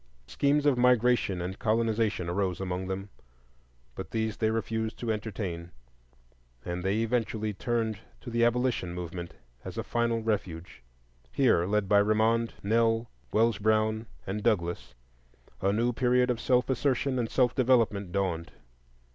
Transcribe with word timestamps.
Schemes 0.25 0.65
of 0.65 0.79
migration 0.79 1.43
and 1.43 1.59
colonization 1.59 2.27
arose 2.27 2.59
among 2.59 2.87
them; 2.87 3.09
but 3.93 4.09
these 4.09 4.37
they 4.37 4.49
refused 4.49 4.97
to 4.97 5.11
entertain, 5.13 5.69
and 6.65 6.81
they 6.81 7.03
eventually 7.03 7.53
turned 7.53 7.99
to 8.19 8.31
the 8.31 8.43
Abolition 8.43 8.95
movement 8.95 9.35
as 9.63 9.77
a 9.77 9.83
final 9.83 10.23
refuge. 10.23 10.81
Here, 11.31 11.67
led 11.67 11.87
by 11.87 11.99
Remond, 12.01 12.53
Nell, 12.63 13.11
Wells 13.31 13.59
Brown, 13.59 14.07
and 14.25 14.41
Douglass, 14.41 14.95
a 15.61 15.71
new 15.71 15.93
period 15.93 16.31
of 16.31 16.41
self 16.41 16.67
assertion 16.71 17.19
and 17.19 17.29
self 17.29 17.53
development 17.53 18.11
dawned. 18.11 18.51